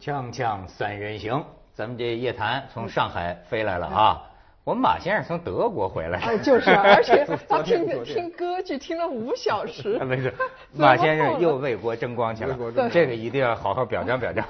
[0.00, 1.44] 锵锵三人行，
[1.74, 4.22] 咱们这叶檀从上海飞来了啊。
[4.64, 6.18] 我们马先生从德国回来。
[6.20, 9.98] 哎，就是， 而且他听听歌剧听了五小时。
[10.04, 10.32] 没事，
[10.72, 12.56] 马先生又为国争光去了。
[12.90, 14.42] 这个一定要好好表彰表彰，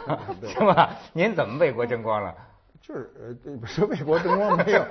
[0.46, 0.91] 是 吧？
[1.13, 2.32] 您怎么为国争光了？
[2.80, 3.11] 就是
[3.45, 4.85] 呃，不是为国争光没有，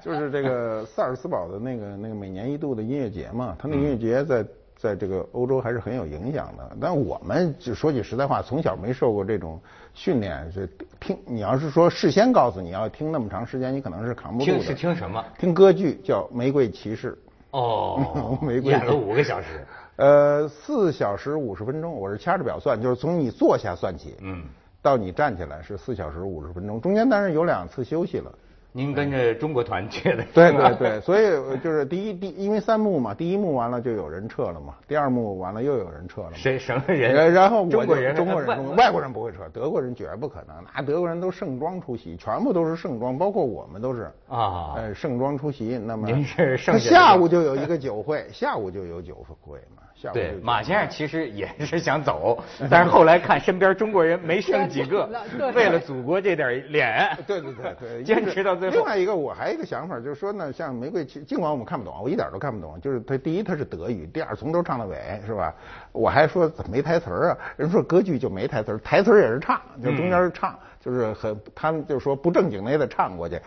[0.00, 4.42] 就是这个萨尔茨堡的那个那个每年一度的音乐节嘛，他那音乐节在。
[4.76, 9.58] 在这个欧洲还是很有影响的，但我们就说句实在话，从小没受过这种
[9.94, 10.68] 训练，是
[11.00, 14.58] 听你要是说事先告诉你要听那么长时间，你可能是扛不住的。
[14.58, 15.24] 听是听什么？
[15.38, 17.12] 听歌剧叫《玫瑰骑士》。
[17.52, 19.66] 哦， 玫瑰演了五个小时。
[19.96, 24.44] 呃，四小时五十分钟，我是掐着表算，就是从你坐下算起，嗯，
[24.82, 28.30] 到你站起来是四小时五十分钟，中间当然有两次休息了。
[28.76, 31.24] 您跟着中国团去的，对对对，所以
[31.64, 36.32] 就是第一第，因为三幕嘛，第一幕完了就有人撤了嘛，第二幕完了又有人撤了。
[36.34, 37.32] 谁什么人？
[37.32, 45.78] 然后中国人， 中国人，外国人不会撤，德国人绝不可能，那德国人都盛装出席，全部都是盛装，包括我们都是啊，呃，盛装出席。
[45.78, 49.84] 那么您是盛下午就有一个酒会，下午就有酒会嘛。
[50.12, 52.38] 对，马先生其实也是想走，
[52.70, 55.08] 但是后来看身边中国人没剩几个，
[55.54, 58.76] 为了祖国这点脸， 对对对对，坚持到最后。
[58.76, 65.54] 另外一个，我还有一个想法，就是说呢，像玫瑰，尽管我们看不懂，我一点都看不懂，就是他第一他是德语，第二从头唱到尾，是吧？
[65.92, 67.36] 我还说怎么没台词啊？
[67.56, 73.40] 人说歌剧就没台词，台词也是唱，就中间唱，就是很他们就说不正经的也得唱过去，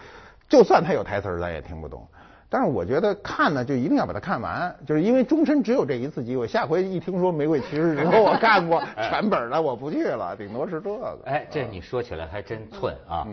[0.50, 2.08] 就算他有台词，咱也听不懂。
[2.50, 6.48] 但是我觉得看呢，就一定要把它看完，就是因为终身只有这一次机会。
[6.48, 11.20] 下回一听说《玫瑰骑士 》之后，我看过全本的，我不去了，顶多是这个。
[11.26, 13.28] 哎，这你说起来还真寸啊！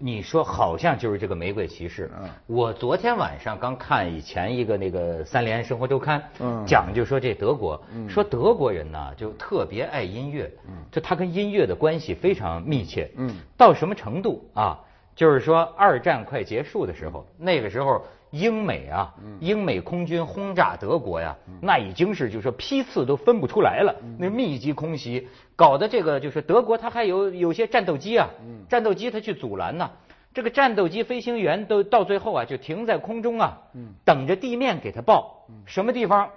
[0.00, 2.08] 你说好像就是这个《玫瑰骑士》。
[2.46, 6.22] 我昨天晚上刚看以前一个那个《三联生活周刊》，
[6.64, 10.48] 讲就说这德国，说德国人呢就特别爱音乐，
[10.92, 13.10] 就他跟音乐的关系非常密切。
[13.56, 14.78] 到什么程度啊？
[15.18, 18.04] 就是说二战快结束的时候，那个时候。
[18.30, 23.96] 英美啊，英美空军轰炸德国呀，那已经是就说批次都分不出来了。
[24.18, 28.28] 那密集空袭搞得这个就是德国，它还有有些战斗机啊，
[28.68, 29.90] 战斗机它去阻拦呢。
[30.34, 33.56] 这个战斗机飞行员都到最后啊，就停在空中啊，
[34.04, 36.28] 等着地面给他报什么地方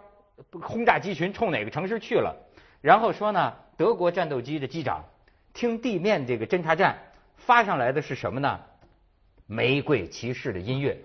[0.62, 2.34] 轰炸机群冲哪个城市去了。
[2.80, 5.03] 然后说呢，德国战斗机的机长
[5.53, 6.96] 听地面这个侦察站
[7.36, 8.58] 发上来的是什么呢？
[9.51, 10.97] 玫瑰骑士的音乐，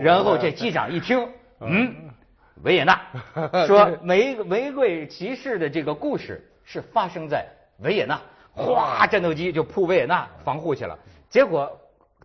[0.00, 1.28] 然后这机长一听，
[1.60, 1.94] 嗯，
[2.62, 2.98] 维也纳，
[3.68, 7.46] 说玫玫瑰骑士的这个故事是发生在
[7.80, 8.18] 维也纳，
[8.54, 10.98] 哗，战斗机就扑维也纳防护去了。
[11.28, 11.70] 结果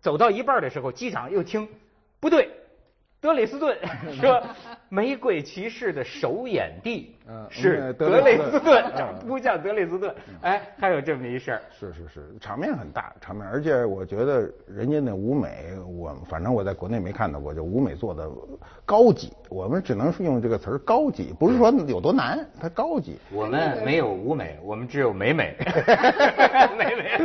[0.00, 1.68] 走到一半的时候，机长又听，
[2.18, 2.48] 不对。
[3.20, 3.76] 德累斯顿
[4.20, 4.40] 说，
[4.88, 7.16] 玫瑰骑士的首演地
[7.50, 8.84] 是德累斯顿，
[9.26, 10.14] 不叫德累斯顿。
[10.42, 11.60] 哎，还有这么一事儿。
[11.72, 18.30] 是是是，场面很大，场面，而且我觉得人家那舞美，我反正我在国内没看到过，就舞美做的
[18.84, 19.32] 高级。
[19.50, 23.18] 我们只能是用这个词儿高级，不是说有多难，它高级。
[23.32, 25.56] 我们没有舞美，我们只有美美。
[26.78, 27.18] 美美，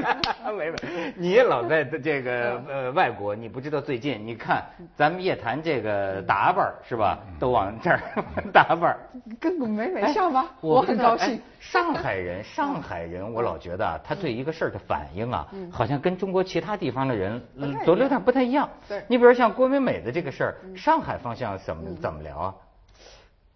[0.57, 4.63] 美美，你老在这个呃外国，你不知道最近，你看
[4.97, 5.82] 咱们夜谈这。
[5.82, 5.82] 个
[6.27, 7.19] 打扮是吧？
[7.39, 7.99] 都往这儿
[8.53, 8.97] 打扮，
[9.39, 10.49] 跟个美美像吗？
[10.61, 11.41] 我很高兴。
[11.59, 17.41] 上海人， 上海人，我老觉得他对一个事儿的反应啊，好像跟中国其他地方的人
[17.85, 18.69] 都有点不太一样。
[18.87, 22.55] 对，你比如像郭美美的这个事儿，上海方向怎么怎么聊啊？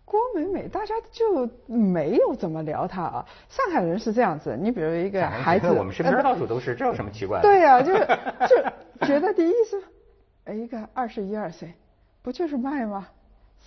[0.06, 3.26] 郭美美，大家就没有怎么聊她啊。
[3.50, 7.44] 上海人是这样子，你比如一个孩子，我们身边到处都是，这有什么奇怪的？
[7.44, 8.08] 对呀，就是
[8.48, 11.74] 就觉得第一是，一个二十一二岁。
[12.28, 13.08] 不就是卖吗？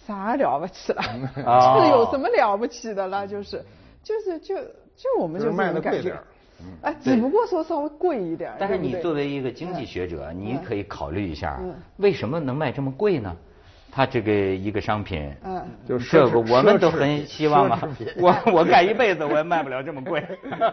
[0.07, 1.03] 啥了不起了？
[1.35, 3.27] 这有什么了不起的了？
[3.27, 3.65] 就是，
[4.03, 6.15] 就是就就我们就这么感觉。
[6.83, 8.53] 哎，只不过说稍微贵一点。
[8.61, 11.59] 但是你作为一个经济学者，你可以考虑一下，
[11.97, 13.35] 为什么能卖这么贵呢？
[13.93, 17.97] 他这个一个商品，嗯，就是这个我们都很希望啊。
[18.19, 20.21] 我我干一辈子我也卖不了这么贵。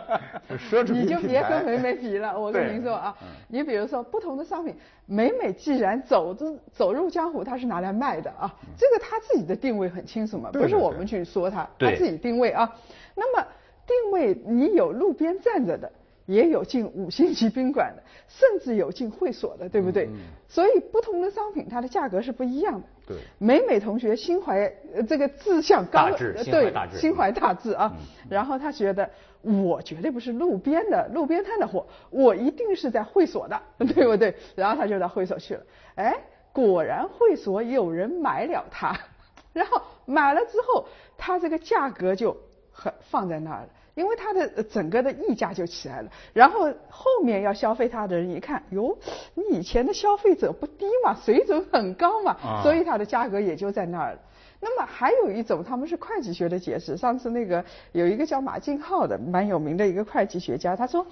[0.70, 3.16] 奢侈品你就别跟美美比了，我跟您说啊，
[3.48, 4.76] 你比如说不同的商品，
[5.06, 12.72] 美美既然走走走入江湖，它是拿来卖的啊，这个他自己的定位很清楚嘛，不是我们去说他，他自己定位啊。
[13.16, 13.48] 那么
[13.86, 15.92] 定位，你有路边站着的。
[16.28, 20.10] 也有进五星级宾馆的，甚至有进会所的，对不对？
[20.50, 22.88] 所以不同的商品，它的价格是不一样的。
[23.08, 24.72] 对，美美同学心怀
[25.08, 26.10] 这个志向高，
[26.52, 27.92] 对，心怀大志啊。
[28.30, 29.10] 然后他觉得，
[29.42, 34.36] 我绝对不是路边的路边摊的货，我一定是在会所的， 对不对？
[34.56, 35.64] 然后他就到会所去了。
[35.96, 36.16] 哎，
[36.52, 38.98] 果然会所有人买了它，
[39.54, 40.86] 然后买了之后，
[41.18, 42.36] 它这个价格就
[42.72, 43.70] 很放在那儿了。
[43.98, 46.10] 因为它的整个的溢价就起来了。
[46.32, 48.96] 然后后面要消费它的人一看，哟，
[49.34, 54.20] 你以前的消费者不低嘛，水准很高嘛，所以它的价格也就在那儿了。
[54.60, 56.96] 那么还有一种，他们是会计学的解释。
[56.96, 61.06] 上次那个有一个叫马敬浩的，蛮有名的一个会计学家，他说，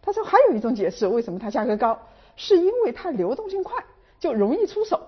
[0.00, 1.98] 他说还有一种解释，为什么它价格高，
[2.36, 3.84] 是因为它流动性快，
[4.20, 5.00] 就容易出手。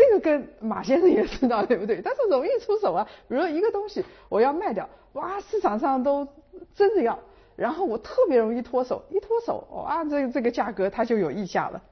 [0.00, 2.00] 这个跟马先生也知道，对不对？
[2.02, 6.26] 但是容易出手啊，比如说一个东西我要卖掉，哇，市场上都
[6.74, 7.18] 争着要，
[7.54, 11.82] 然后我特别容易脱手，一脱手，哇，这个这个价格它就有溢价了。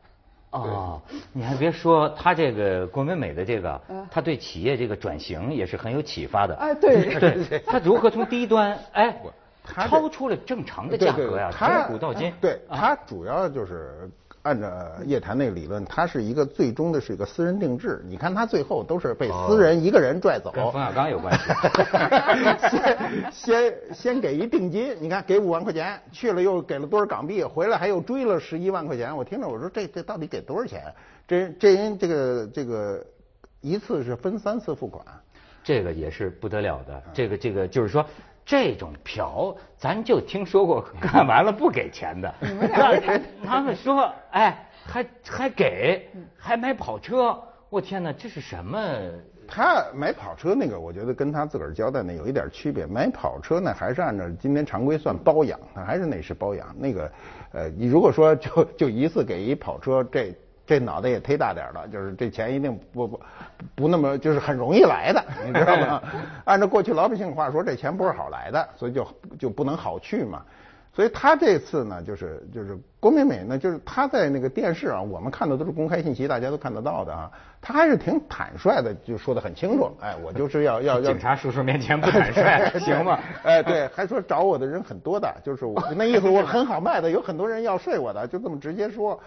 [0.53, 1.03] 哦，
[1.35, 3.79] 你还别说，他这个郭美美的这个，
[4.11, 6.55] 他对企业这个转型也是很有启发的。
[6.55, 9.21] 哎，对 对，他如何从低端哎，
[9.63, 12.33] 超出了正常的价格呀，从古到今。
[12.41, 14.11] 对，他主要就是。
[14.49, 14.67] 按照
[15.05, 18.03] 叶檀那个理论，它是一个最终的是一个私人定制。
[18.09, 21.45] 你看他最后都是被私人一个人拽走，跟冯小刚有关系。
[22.67, 22.99] 先
[23.31, 29.15] 先先给一定金，你看给五万块钱，去了又给了多少港币，回来还又追了十一万块钱。
[29.15, 30.83] 我听着我说这这到底给多少钱？
[31.27, 33.05] 这这人这个这个
[33.61, 35.05] 一次是分三次付款，
[35.63, 37.03] 这个也是不得了的。
[37.13, 38.03] 这个这个就是说。
[38.49, 42.35] 这种嫖，咱就听说过，干完了不给钱的。
[43.45, 47.39] 他们说，哎，还还给，还买跑车。
[47.69, 48.81] 我天哪，这是什么？
[49.47, 52.87] 他买跑车那个，我觉得跟他自个儿交代那有一点区别。
[52.87, 56.75] 买跑车呢，还是按照今天常规算包养，他还是那是包养。
[56.79, 57.13] 那个，
[57.53, 60.35] 呃，你如果说就就一次给一跑车，这。
[60.69, 63.21] 这脑袋也忒大点了，就是这钱一定不不
[63.75, 66.03] 不那么就是很容易来的，你知道吗？
[66.45, 70.43] 按照过去老百姓话说，这钱不是好来的，所以就就不能好去嘛。
[70.95, 77.31] 所以他这次呢，就是就是郭美美呢，就是他在那个电视啊，我们看的都是公开信息，大家都看得到的啊。
[77.61, 79.91] 他还是挺坦率的，就说的很清楚。
[80.01, 83.19] 哎，我就是要 要要警察叔叔面前不坦率， 行吗？
[83.45, 89.21] 哎，对，还说找我的人很多的，就是我那意思，我很好卖的，有很多人要睡我的，就这么直接说。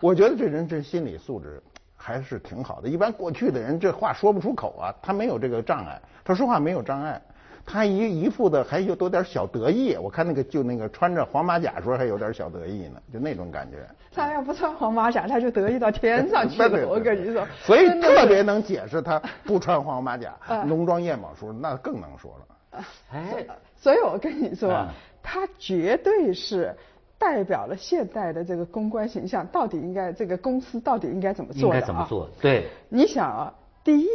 [0.00, 1.62] 我觉得这人这心理素质
[1.96, 2.88] 还是挺好的。
[2.88, 7.20] 一般过去的人这话说不出口啊，他没有这个障碍，他说话没有障碍，
[7.66, 9.96] 他一一副的还有多点小得意。
[9.96, 13.86] 我看那个就那个穿着黄马甲时候还有点小得意呢，就那种感觉。
[14.14, 16.88] 他要不穿黄马甲，他就得意到天上去了。
[16.88, 20.34] 我跟你说，所以特别能解释他不穿黄马甲、
[20.64, 22.84] 浓妆艳抹时候，那更能说了。
[23.12, 23.46] 哎，
[23.76, 24.86] 所以我跟你说，
[25.22, 26.74] 他绝对是。
[27.18, 31.74] 代表了现代的这个公关形象，到底应该这个公司到底应该怎么做的啊？
[31.74, 32.28] 应该怎么做？
[32.42, 32.68] 对。
[32.90, 34.06] 你想啊，第一，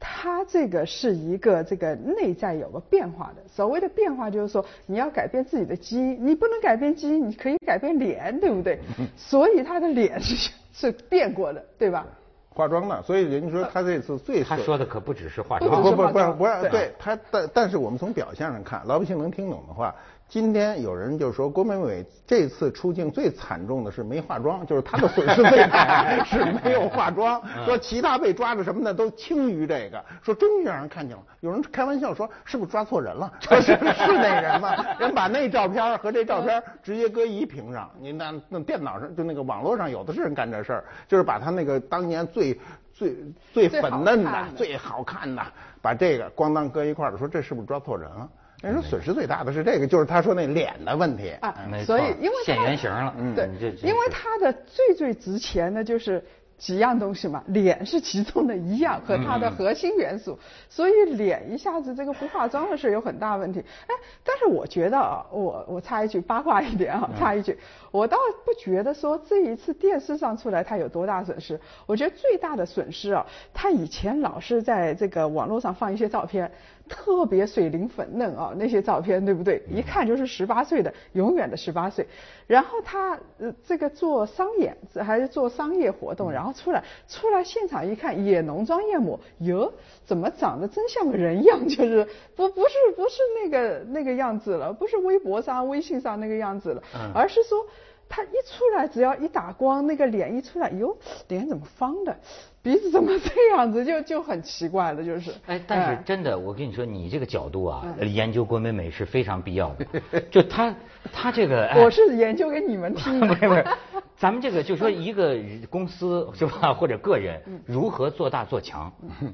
[0.00, 3.42] 它这个是一个这个内在有个变化的。
[3.48, 8.78] 所谓的变化，就是说你要改变自己的基因，你不能改变基因，你可以改变脸，对不对？
[9.16, 12.06] 所以他的脸是是变过的，对吧？
[12.50, 19.94] 化妆的，所以人家说他这次最他说的可不只是化妆，不不不不是对他，但但是我们从表象上看，老百姓能听懂的话。
[20.28, 27.40] 今天有人就说郭美美这次出镜最惨重的是没化妆， 就是她的损失最大 是没有化妆。
[27.64, 30.04] 说其他被抓的什么的都轻于这个。
[30.22, 33.32] 说终于让人看见了，有人开玩笑说是不是抓错人了？
[33.40, 34.74] 是是那人吗？
[35.00, 42.60] 人把那照片和这照片直接搁一屏上，你那那电脑上就那个网络上有的是人干这事儿，就是把他那个当年最
[42.92, 43.16] 最
[43.54, 45.42] 最粉嫩的、最好看的，
[45.80, 48.28] 把这个咣当搁一块儿，说这是不是抓错人了？
[48.62, 53.48] 人说损失最大的是这个，就是他说那脸的问题啊，所以因为现原形了，对，
[53.82, 56.24] 因为他的最最值钱的就是。
[56.58, 60.36] 几样东西嘛，脸是其中的一样和它的核心元素，
[60.68, 63.60] 所以脸一下子这个不化妆的事有很大问题。
[63.86, 67.56] 哎，但是我觉得啊，我我插一句八卦一点啊，插一句，
[67.90, 71.58] 我倒不觉得说这一次电视上出来他有多大损失。
[71.86, 76.50] 我觉得最大的损失啊，他以前老是在这个网络上放一些照片，
[76.88, 79.62] 特别水灵粉嫩啊，那些照片对不对？
[79.70, 82.06] 一看就是十八岁的，永远的十八岁。
[82.46, 89.72] 然后他呃这个做商演还是做商业活动，然后出来出来现场一看也浓妆艳抹，哟，
[90.04, 91.66] 怎么长得真像个人样？
[91.68, 96.82] 就是不不是不是那个那个样子了，不是微博上微信上那个样子了，
[97.14, 97.66] 而是说。
[98.08, 100.96] 他一出来，只要一打光，那个脸一出来，哟，
[101.28, 102.18] 脸怎么方的？
[102.62, 103.84] 鼻子怎么这样子？
[103.84, 105.32] 就就很奇怪了，就是。
[105.46, 110.20] 哎，但是真的，我跟你说，你这个角度啊，研究郭美美是非常必要的。
[110.30, 110.74] 就他，
[111.12, 111.70] 他这个。
[111.76, 113.20] 我是研究给你们听。
[113.26, 113.64] 不是不是，
[114.16, 115.36] 咱们这个就说一个
[115.70, 118.92] 公司是吧，或者个人如何做大做强，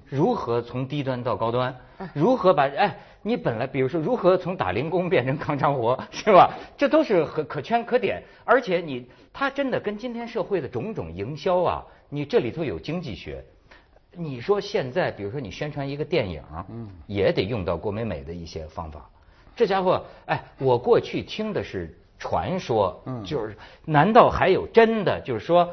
[0.09, 1.75] 如何从低端到高端，
[2.12, 2.97] 如何把哎。
[3.26, 6.50] 你本来比如说如何从打零工变成康昌活是吧？
[6.76, 11.83] 这都是可可圈可点，而且你他真的跟今天社会的种种营销啊，
[12.14, 13.44] 你这里头有经济学。
[14.12, 19.11] 你说现在比如说你宣传一个电影，嗯，也得用到郭美美的一些方法。
[19.56, 25.21] 这家伙，哎，我过去听的是传说，嗯就是难道还有真的？
[25.25, 25.68] 就是说，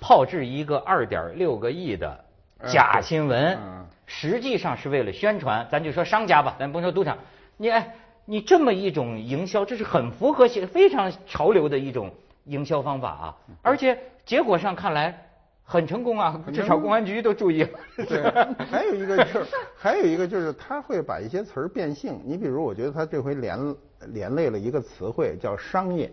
[0.00, 2.24] 炮制一个二点六个亿的
[2.66, 3.56] 假新闻，
[4.06, 5.68] 实际上是为了宣传。
[5.70, 7.16] 咱就说商家吧，咱甭说赌场，
[7.56, 12.10] 你哎，你这么一种营销，这是很符合非常潮流的一种
[12.46, 13.36] 营销方法啊！
[13.62, 13.96] 而且
[14.26, 15.20] 结果上看来。
[15.64, 17.70] 很成功啊，至少公安局都注意了。
[17.96, 18.22] 对，
[18.70, 22.20] 还有一个就是， 还有一个就是他会把一些词儿变性。
[22.24, 23.74] 你比如，我觉得他这回连
[24.08, 26.12] 连累了一个词汇叫商演。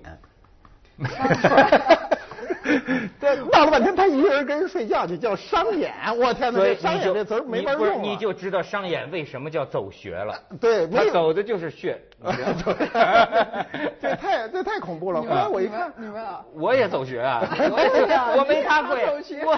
[3.20, 5.92] 对，闹了半天，他一个人跟人睡觉去，叫商演。
[6.18, 10.40] 我天哪，这商演这词儿没法用你就知道商演为什么叫走穴了。
[10.62, 12.00] 对，他走的就是穴。
[14.00, 15.22] 这太这太恐怖了。
[15.22, 17.42] 后来我一看，你们啊，我也走穴啊，
[18.38, 19.06] 我没他贵，
[19.44, 19.58] 我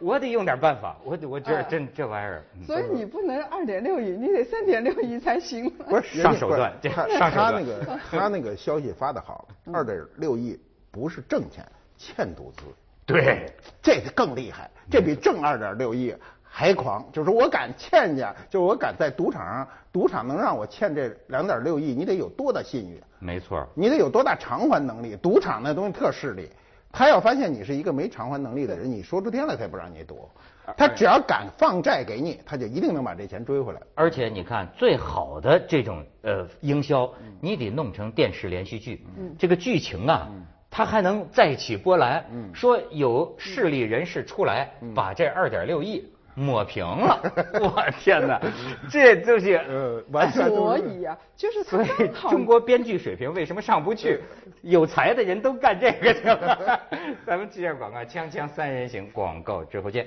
[0.00, 0.96] 我得用点办法。
[1.04, 2.42] 我我觉得真这玩意儿。
[2.66, 5.70] 所以你不能二点六亿，你得三点六亿才行。
[5.70, 10.58] 不是上手段，他他那个他那个消息发的好，二点六亿
[10.90, 11.64] 不是挣钱。
[11.98, 12.62] 欠赌资，
[13.04, 13.52] 对，
[13.82, 17.04] 这个更厉害，这比挣二点六亿还狂。
[17.12, 23.02] 就是我敢欠家，就是我敢在赌场上，赌场能让我欠这两点六亿，你得有多大信誉？
[23.18, 25.16] 没错，你得有多大偿还能力？
[25.16, 26.48] 赌场那东西特势利，
[26.92, 30.28] 他要发现你是一个没偿还能力的人，你说出天来他也不让你赌。
[30.76, 33.80] 他只要敢放债给你，他就一定能把这钱追回来。
[33.94, 39.04] 而且你看，最好的这种呃营销，你得弄成电视连续剧，
[39.38, 40.28] 这个剧情啊。
[40.78, 47.20] 他还能再起波澜，说有势力人士出来把这二点六亿 抹平了。
[47.58, 48.40] 我天哪，
[48.88, 51.88] 这就是呃，完全所以啊，就是所以
[52.30, 54.20] 中国编剧水平为什么上不去？
[54.62, 56.80] 有才的人都干这个去了。
[57.26, 60.06] 咱们接下广告，锵锵三人行，广告之后见。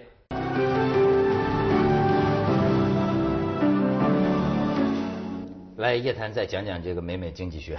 [5.75, 7.77] 来，叶檀再讲讲这个美美经济学。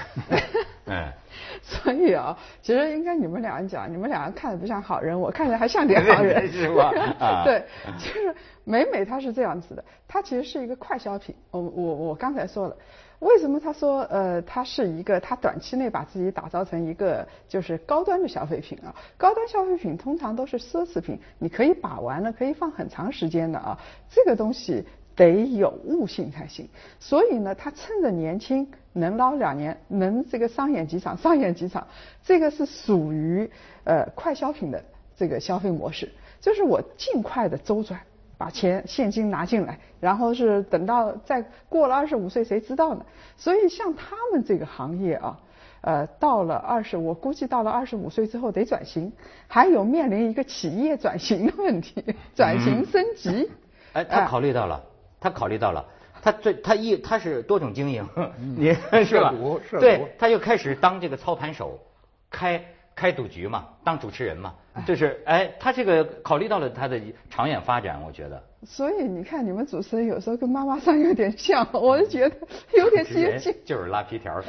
[0.86, 1.12] 嗯，
[1.62, 6.92] 所以啊，其实应该你们俩人讲，你们俩人看着不像好人，我看着还像点 好人，是吧？
[7.46, 7.64] 对，
[7.98, 8.34] 就是
[8.64, 11.34] 美美她是这样子的，她其实是一个快消品。
[11.50, 12.76] 我我我刚才说了，
[13.20, 18.92] 为什么她说呃，她是一个，她短期内把自己打造成一个就是高端的消费品啊？
[19.16, 23.78] 高端消费品通常都是奢侈品，你可以把玩的，可以放很长时间的啊，
[24.10, 24.84] 这个东西。
[25.14, 31.86] 得有悟性才行，所以呢，他趁着年轻能捞两年，能这个上演几场，上演几场，
[32.24, 33.50] 这个是属于
[33.84, 34.82] 呃快消品的
[35.16, 38.00] 这个消费模式，就是我尽快的周转，
[38.38, 43.04] 把钱现金拿进来，然后是等到再过了二十五岁，谁知道呢？
[43.36, 45.38] 所以像他们这个行业啊，
[45.82, 49.12] 呃，到了二十，我估计到了二十五岁之后得转型，
[49.46, 52.02] 还有面临一个企业转型的问题，
[52.34, 53.50] 转型升级。
[53.92, 54.82] 哎，他考虑到了。
[55.22, 55.84] 他考虑到了，
[56.20, 58.04] 他最他一他是多种经营，
[58.58, 58.74] 你
[59.04, 59.32] 是吧？
[59.78, 61.78] 对，他就开始当这个操盘手，
[62.28, 62.62] 开
[62.94, 64.52] 开赌局嘛，当主持人嘛，
[64.84, 67.00] 就是哎，他这个考虑到了他的
[67.30, 68.42] 长远发展，我觉得。
[68.64, 72.36] 所以你看，你们主持人有时候跟妈妈桑有点像， 我就觉得
[72.74, 73.54] 有点接近。
[73.64, 74.40] 就是拉皮条，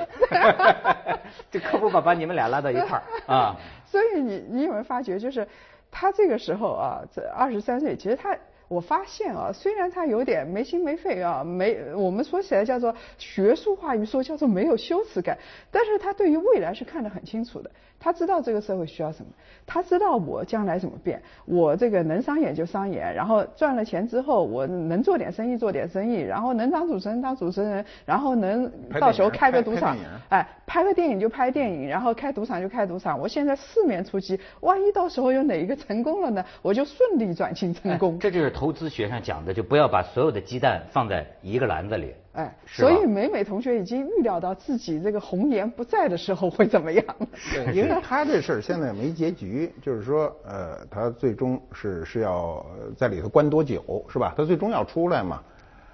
[1.51, 3.03] 这可不把把你们俩拉到一块儿
[3.33, 3.55] 啊。
[3.85, 5.47] 所以你你有没有发觉，就是
[5.91, 8.35] 他这个时候啊，这二十三岁，其实他。
[8.67, 15.37] 我发现啊，虽然他有点没心没肺啊，没我们说起来叫做学术化语说叫做没有羞耻感，
[15.69, 17.69] 但是他对于未来是看得很清楚的。
[17.99, 19.31] 他知道这个社会需要什么，
[19.65, 29.95] 他知道我将来怎么变，我这个能商演就商演，然后赚了钱之后，我能做点生意做点生意，然后能当主持人当主持人，然后能到时候开个赌场，
[30.27, 33.17] 哎，拍个电影就拍电影，然后开赌场就开赌场。
[33.17, 38.19] 我现在四面出击，万一到时候有哪一个成功了呢，我就顺利转型成功。
[38.19, 42.13] 这就是投资学上讲的，就不要把所有的鸡蛋放在一个篮子里。
[42.33, 47.05] 哎，所以美美同学已经预料到自己这个红颜不在的时候会怎么样。
[47.53, 52.65] 对，因为他这事儿现在没结局，就是说，呃，他最终是是要
[52.97, 54.33] 在里头关多久，是吧？
[54.35, 55.41] 他最终要出来嘛。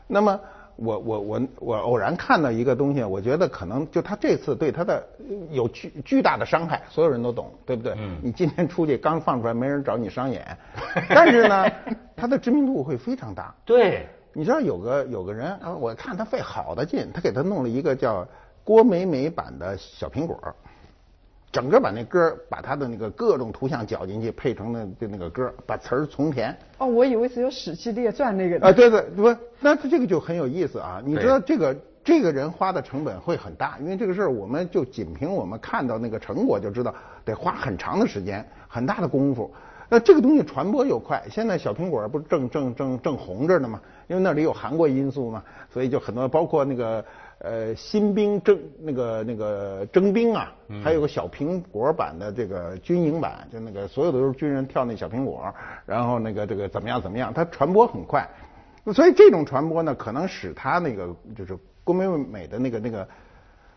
[0.07, 0.39] 那么，
[0.81, 5.03] 我我我我偶然看到一个东西，我觉得可能就他这次对他的
[5.51, 7.93] 有巨巨大的伤害，所有人都懂，对不对？
[7.97, 8.17] 嗯。
[8.23, 10.57] 你今天出去刚放出来，没人找你商演，
[11.09, 11.69] 但是呢，
[12.15, 13.53] 他的知名度会非常大。
[13.65, 14.07] 对。
[14.31, 18.25] 你知道有个有个人啊，我看他费好大劲，他给他弄了一个叫
[18.63, 20.39] 郭美美版的小苹果，
[21.51, 26.55] 整个把那歌把他的那个各种图像搅进去，配成那就那个歌，把词儿重填。
[26.77, 28.67] 哦，我以为只有《史记列传》那个。
[28.67, 31.01] 啊，对对，不，那这个就很有意思啊。
[31.03, 36.93] 你知道这个这个人花的成本会很大，因为这个事儿我们就仅凭我们看到那个成果就知道，
[37.25, 39.51] 得花很长的时间，很大的功夫。
[39.91, 43.81] 那这个东西传播又快，现在小苹果不正正正正红着呢吗？
[44.07, 47.03] 因为那里有韩国因素嘛，所以就很多包括那个
[47.39, 50.53] 呃新兵征那个那个征兵啊，
[50.83, 55.53] 还有个小苹果版的这个军营版，就那个所有的都是军人跳那小苹果，
[55.85, 58.27] 然后那个这个怎么样怎么样，它传播很快，
[58.93, 63.07] 所以这种传播呢，可能使他那个就是郭美美的那个那个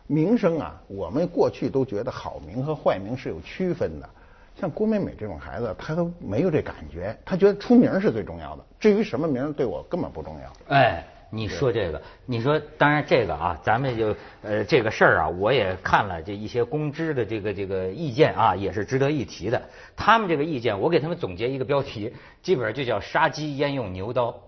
[0.07, 4.09] 名声啊，我们过去都觉得好名和坏名是有区分的。
[4.55, 10.75] 像郭美美这种孩子，他都没有这感觉，他觉得出名是最重要的，至于什么名对我根本不重要。
[10.77, 19.63] 哎，你说这个，你说当然这个啊，咱们就呃这个事儿啊，我也看了这一些公知的这个这个意见啊，也是值得一提的。
[19.97, 22.13] 他们这个意见，我给他们总结一个标题，
[22.43, 24.39] 基本上就叫杀鸡焉用牛刀。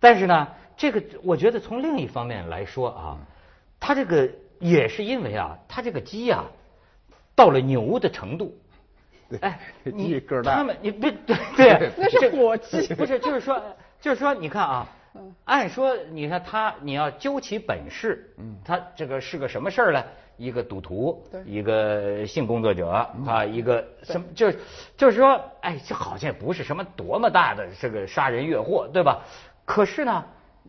[0.00, 3.18] 但是呢，这个我觉得从另一方面来说啊，
[3.78, 4.28] 他这个
[4.58, 6.44] 也是因为啊，他这个鸡呀，
[7.36, 8.52] 到了牛的程度。
[9.40, 13.62] 哎，你他们你别对 对，那是火鸡，不是就是说
[14.00, 14.88] 就是说你看啊，
[15.44, 20.04] 按说你看他你要究其本事，嗯，他这个是个什么事儿呢？
[20.36, 22.90] 一个赌徒，一个性工作者
[23.26, 24.58] 啊，一个什么就是
[24.94, 29.22] 就是说，哎，这好像不是什么多么大的这个杀人越货，对吧？
[29.64, 30.24] 可是呢，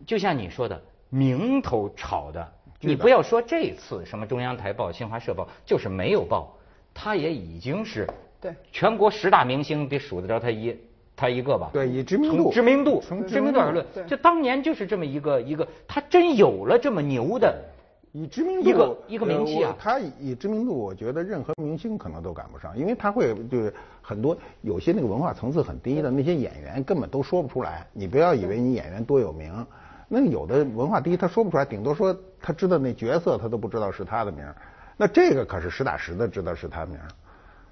[0.06, 6.56] 就像你说的，名头炒的，你不要说这次什么中央台报、新华社报，就是没有报，
[6.94, 8.08] 他也已经是。
[8.40, 10.74] 对，全国十大明星得数得着他一
[11.18, 11.68] 他一个吧？
[11.72, 17.60] 对，以知名度，知名度，从知名度而论，就当年就是这么一个一个，他真有了这么牛的，
[18.12, 19.74] 以知名度一个一个名气啊。
[19.76, 27.84] 他以知名度，我觉得任何明星可能都赶不上，因为他会就是很多有些那个文化层次很低的那些演员根本都说不出来。
[27.92, 29.66] 你不要以为你演员多有名，
[30.06, 34.44] 那有的文化低他说不出来，顶多说他知道那角色他都不知道是他的名，
[34.96, 36.96] 那这个可是实打实的知道是他名。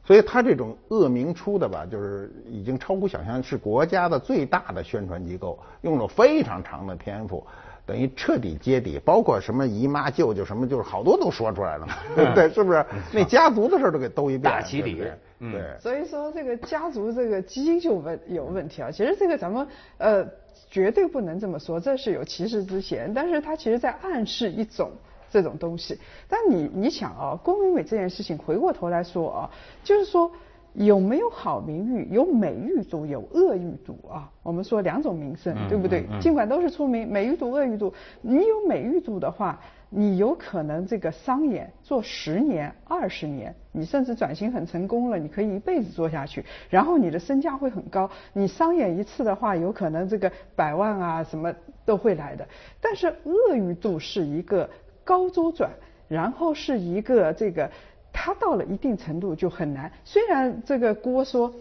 [0.06, 7.44] 所以他这种恶名出的吧，就是已经超乎想象，是国家的最大的宣传机构，用了非常长的篇幅，
[7.84, 11.94] 等于彻底揭底，包括什么姨妈舅舅什么，就是好多都说出来了嘛，
[12.36, 12.86] 对，是不是？
[13.12, 15.02] 那家族的事都给兜一遍，大起底，
[15.40, 15.76] 对。
[15.80, 18.90] 所以说这个家族这个基因就问有问题啊。
[18.92, 19.66] 其实这个咱们
[19.98, 20.24] 呃
[20.70, 24.92] 绝对不能这么说，这是有歧视之嫌，但是他其实在暗示一种。
[25.30, 29.50] 这种东西，但你你想啊，郭美美这件事情，回过头来说啊，
[29.82, 30.30] 就是说
[30.74, 34.30] 有没有好名誉，有美誉度，有恶誉度啊。
[34.42, 36.04] 我们说两种名声，对不对？
[36.20, 39.58] 尽管都是出名，美誉度、恶誉度，你有美誉度的话，
[39.88, 48.08] 你有可能这个商演做十年、二十年，你甚至转型很成功了，你可以一辈子做下去，然后你的身价会很高。
[48.34, 51.52] 你商演一次的话，有可能这个百万啊什么
[51.84, 52.46] 都会来的。
[52.80, 54.68] 但是恶誉度是一个。
[55.06, 55.70] 高周转，
[56.08, 57.70] 然后是一个这个，
[58.12, 59.92] 它到了一定程度就很难。
[60.04, 61.54] 虽然这个郭说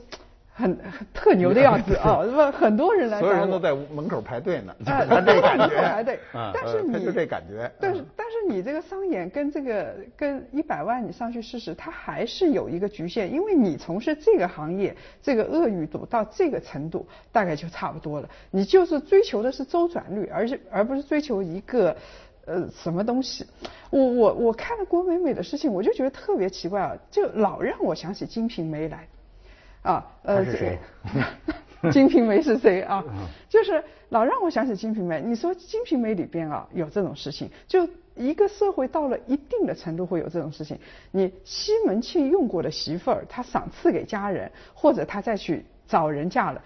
[0.52, 0.76] 很
[1.14, 2.52] 特牛的样子啊，是吧？
[2.52, 6.18] 很多人来，所有人都在门口排队呢， 他这感觉，排队。
[6.34, 18.30] 但是你就这感觉，但是但是你这个商演跟这个跟一百万你上去试试，它还是有一个局限，因为你从事这个行业，这个恶语度到这个程度，大概就差不多了。
[18.50, 21.96] 你就是追求的是周转率，而且而不是追求一个。
[22.46, 23.46] 呃，什么东西？
[23.90, 29.08] 我我我看了郭美美的事情，我就觉得特别奇怪啊，就老让我想起《金瓶梅》来，
[29.82, 30.80] 啊，呃，是谁？
[31.92, 33.04] 《金瓶梅》是谁啊？
[33.48, 35.18] 就是老让我想起《金瓶梅》。
[35.22, 40.80] 你说《金瓶梅》里边啊有这种事情，就一个社会到了一定的程度会有这种事情。
[41.12, 46.62] 你西门庆用过的媳妇儿，他赏赐给家人，或者他再去找人嫁了，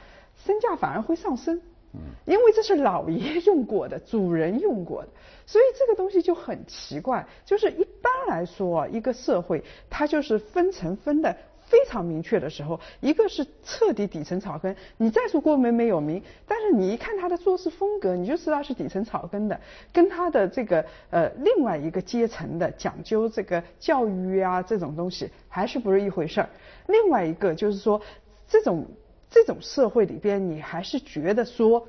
[0.46, 1.60] 身价反而会上升。
[1.94, 5.10] 嗯，因为这是老爷用过的，主人用过的，
[5.50, 7.26] 所以这个东西就很奇怪。
[7.44, 11.36] 就是一般来说啊，一个社会它就是分层分的
[11.66, 14.76] 非常明确的时候，一个是彻底底层草根。
[14.98, 19.60] 你再说郭美美有名，但是你一看她的做事风格，你就知道是底层草根的，
[19.92, 26.50] 跟她的这个呃另外一个阶层的讲究这个教育啊这种东西还是不是一回事儿。
[26.86, 28.00] 另外一个就是说
[28.48, 28.86] 这种。
[29.32, 31.88] 这种社会里边，你还是觉得说，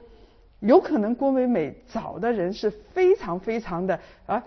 [0.61, 4.43] 有可能郭美美找的人是非常非常的啊，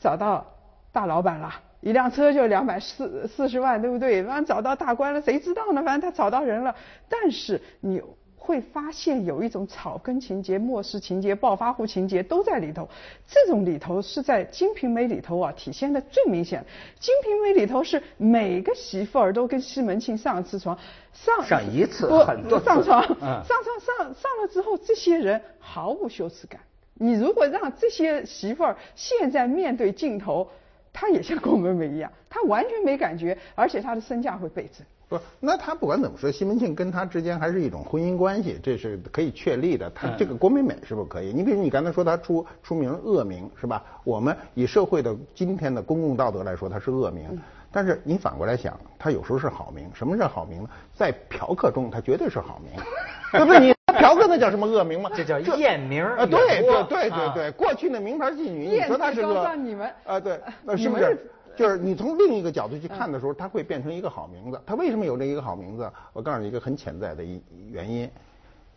[0.00, 0.46] 找到
[0.92, 4.22] 大老板了，一辆车就两百四四十万，对不对？
[4.24, 5.82] 反正找到大官了，谁知道呢？
[5.82, 6.74] 反正他找到人了，
[7.08, 8.02] 但是你。
[8.46, 12.88] 会发现有一种草根情节、末世情节、暴发户情节都在里头。
[13.26, 16.62] 这种里头是在《金瓶梅》里头啊体现的最明显。
[17.00, 20.78] 《金瓶梅》里头是每个媳妇儿都跟西门庆上一次床，
[21.12, 23.44] 上上一次很多上床，上床
[23.80, 26.60] 上上了之后，这些人毫无羞耻感。
[26.94, 30.48] 你如果让这些媳妇儿现在面对镜头，
[30.92, 34.86] 她也像郭美美一样，她完全没感觉，而且她的身价会倍增。
[35.08, 39.88] 不，那他不管怎么说，西门庆跟他之间还是一种婚姻关系，这是可以确立的。
[39.90, 41.32] 他这个郭美美是不是可以？
[41.32, 43.82] 你比如你刚才说他出出名恶名是吧？
[44.02, 47.38] 我们以社会的今天的公共道德来说，他是恶名。
[47.70, 49.88] 但是你反过来想，他有时候是好名。
[49.94, 50.68] 什么是好名呢？
[50.94, 52.72] 在嫖客中，他绝对是好名，
[53.32, 53.60] 对不对？
[53.60, 55.10] 你嫖客那叫什么恶名吗？
[55.14, 56.24] 这叫艳名啊！
[56.26, 60.18] 对对对对对，过去的名牌妓女，你说他是个你们啊？
[60.18, 60.40] 对，
[60.76, 61.30] 是不是？
[61.56, 64.60] 就是你从另一个角度去看的时候，他会变成一个好名字。
[64.66, 65.90] 他为什么有这一个好名字？
[66.12, 68.08] 我告诉你一个很潜在的一原因，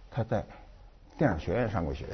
[0.09, 0.43] 他在
[1.17, 2.05] 电影学院上过学，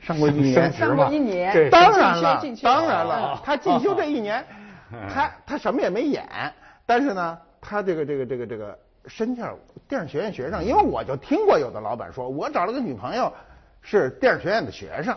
[0.00, 4.44] 上过一年，上过一年，当然了，当然了，他进修这一年，
[5.08, 6.28] 他他什么也没演，
[6.84, 9.52] 但是呢，他这个这个这个这个身价
[9.88, 13.32] 电影学院学生，因为我就听过有的老板说，我找了个女朋友
[13.80, 15.16] 是电影学院的学生。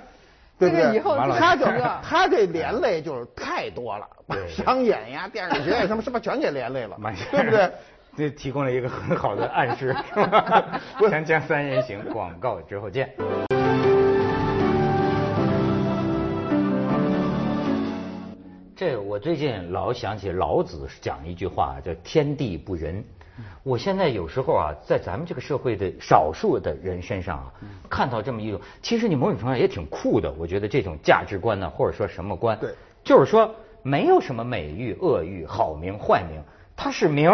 [0.62, 1.40] 对不对？
[1.40, 1.66] 他就
[2.04, 4.08] 他这连累就是太多了，
[4.48, 6.96] 商演呀、电视剧什么什么全给连累了，
[7.32, 7.72] 对不对？
[8.16, 9.96] 这提供了一个很好的暗示。
[11.00, 13.10] 锵锵三人行，广告之后见。
[18.76, 23.04] 这我最近老想起老子讲一句话，叫“天地不仁”。
[23.64, 27.54] 我现在有时候啊，在咱们这个社会的少数的人身上啊，
[27.90, 30.32] 看到这么一种，其实你某种程度上也挺酷的。
[30.38, 32.74] 我觉得这种价值观呢，或者说什么观，对，
[33.04, 36.42] 就是说没有什么美誉、恶誉、好名、坏名，
[36.76, 37.32] 它是名。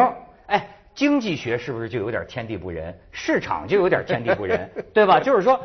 [0.48, 2.98] 哎，经济学是不是就有点天地不仁？
[3.12, 5.20] 市场就有点天地不仁， 对吧？
[5.20, 5.60] 就是说，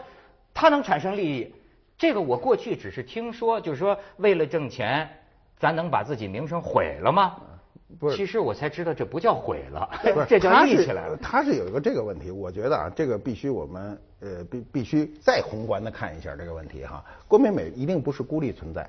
[0.53, 1.55] 它能产生利益。
[1.97, 5.09] 这个我过去只是听说，就是说为了挣钱，
[5.57, 7.37] 咱能把自己名声毁了吗？
[7.99, 9.91] 不是，其实我才知道这不叫毁了，
[10.29, 11.17] 这叫立起来了。
[11.17, 17.05] 他是有一个这个问题，我觉得啊，这个必须我们呃必必须再宏观的看一下这个问题哈。
[17.29, 18.89] 郭美美一定不是孤立存在，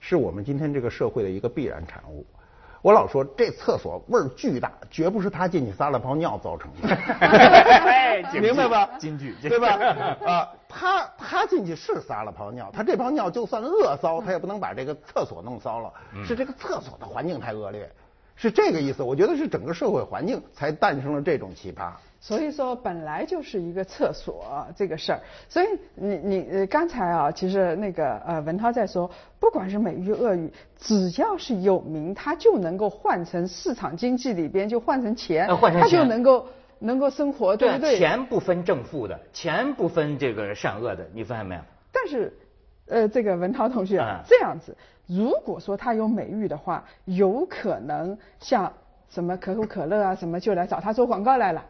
[0.00, 2.24] 是我们今天这个社会的一个必然产物。
[2.80, 6.88] 我老说这厕所味儿巨大，绝不是他进去撒了泡尿造成的，
[8.42, 8.90] 明白吧？
[8.98, 9.68] 京剧对吧？
[10.26, 15.92] 啊，他他进去是撒了泡尿，他这泡尿就算恶骚，他也不能把这个厕所弄骚了，
[16.26, 17.88] 是这个厕所的环境太恶劣。
[18.42, 21.92] 是这个意思，我觉得是整个社会环境才诞生了这种奇葩。
[22.20, 25.20] 所以说，本来就是一个厕所这个事儿。
[25.48, 36.44] 所以你你呃刚才啊，其实那个呃文涛在说，不管是美誉恶语，只要是有名，它就能够换成市场经济里边就换成钱，它就能够
[36.80, 37.96] 能够生活，对不对？
[37.96, 41.60] 钱不分正负的，钱不分这个善恶的，你发现没有？
[41.92, 42.36] 但是。
[42.88, 48.72] 呃，这个文涛同学这样子，如果说他有美誉的话，有可能像
[49.08, 51.64] 什么可口可乐啊什么就来找他做广告来了。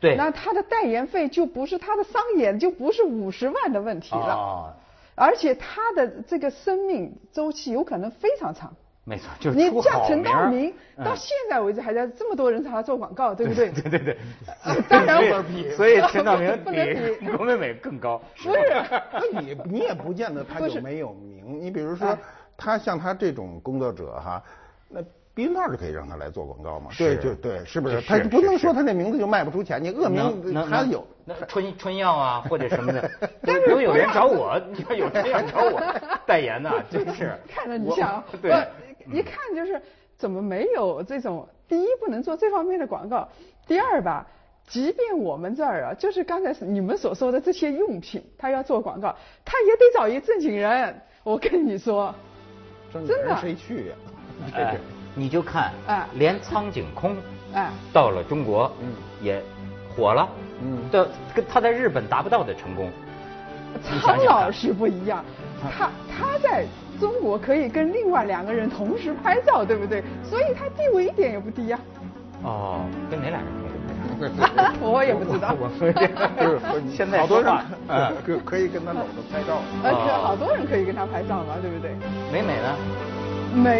[0.00, 0.16] 对。
[0.16, 4.34] 那他的代言费就不是他的商演，就不是五十万的问题了。
[4.34, 4.72] 哦。
[5.14, 8.72] 而且他的这个生命周期有可能非常长。
[9.04, 10.70] 没错，就是你像陈道明，
[11.02, 13.70] 到现在为止还在这么多人找他做广告，对不对？
[13.82, 14.18] 对对对。
[14.86, 16.52] 当然我比，所以陈道明
[17.18, 18.20] 比 郭美美更高。
[18.36, 18.60] 不是，
[19.40, 21.58] 你你也不见得他就没有名。
[21.58, 22.16] 你比如说，
[22.58, 24.42] 他像他这种工作者哈，
[24.88, 25.00] 那
[25.32, 26.90] 避孕套就可以让他来做广告嘛？
[26.98, 28.00] 对，就对，是不是？
[28.02, 31.06] 他不能说他那名字就卖不出钱，你恶名他有。
[31.24, 33.08] 那春春药啊，或者什么的，
[33.46, 35.80] 都有人找我，你看有人要找我
[36.26, 37.32] 代言呢，真是。
[37.48, 38.50] 看着你想，对。
[39.12, 39.80] 一看就是
[40.16, 41.48] 怎么没有这种？
[41.68, 43.28] 第一不能做这方面的广告，
[43.66, 44.26] 第二吧，
[44.66, 51.00] 即便我们这儿啊，就是刚才你们所说的这些用品，他要做广告，他也得找一正经人。
[51.24, 52.14] 我跟你说，
[52.92, 53.94] 真的谁去呀？
[54.54, 54.76] 哎，
[55.14, 57.16] 你就看，哎，连苍井空，
[57.52, 58.88] 哎，到了中国，嗯，
[59.20, 59.42] 也
[59.94, 60.28] 火了，
[60.62, 62.90] 嗯，的跟他在日本达不到的成功。
[64.00, 65.24] 苍老师不一样，
[65.76, 66.66] 他他在。
[67.00, 70.02] 中国可以跟另外两个人同时拍照，对不对？
[70.24, 71.78] 所以他地位一点也不低呀。
[72.42, 73.77] 哦，跟哪俩人拍？
[74.82, 75.54] 我也不知道。
[75.58, 75.92] 我是
[76.96, 77.52] 现在好多人
[78.26, 79.62] 可可以跟他搂着拍照。
[79.82, 79.94] 呃，
[80.26, 81.90] 好多人可以跟他拍照嘛，对不对？
[82.32, 82.68] 美美呢？
[83.54, 83.70] 美。